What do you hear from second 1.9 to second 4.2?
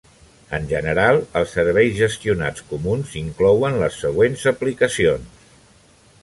gestionats comuns inclouen les